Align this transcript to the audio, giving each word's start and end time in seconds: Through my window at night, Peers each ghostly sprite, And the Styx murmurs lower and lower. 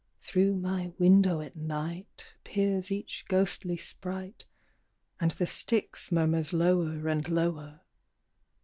Through 0.23 0.55
my 0.55 0.93
window 0.97 1.41
at 1.41 1.55
night, 1.55 2.33
Peers 2.43 2.91
each 2.91 3.23
ghostly 3.27 3.77
sprite, 3.77 4.47
And 5.19 5.29
the 5.29 5.45
Styx 5.45 6.11
murmurs 6.11 6.53
lower 6.53 7.07
and 7.07 7.29
lower. 7.29 7.81